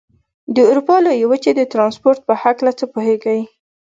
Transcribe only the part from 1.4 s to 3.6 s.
د ترانسپورت په هلکه څه پوهېږئ؟